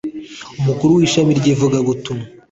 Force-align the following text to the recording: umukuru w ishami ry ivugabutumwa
umukuru 0.59 0.91
w 0.97 1.01
ishami 1.07 1.31
ry 1.39 1.47
ivugabutumwa 1.53 2.25